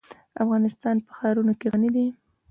[0.43, 2.07] افغانستان په ښارونه غني دی.